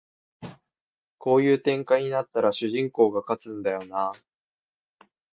[1.19, 4.11] こういう展開になったら主人公が勝つんだよなあ